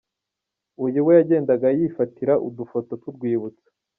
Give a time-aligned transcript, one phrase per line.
[0.85, 3.67] Uyu we yagendaga yifatira udufoto tw’urwibutso.